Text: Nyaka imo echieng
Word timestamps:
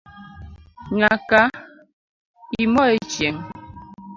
Nyaka 0.97 1.39
imo 2.63 2.83
echieng 2.95 3.39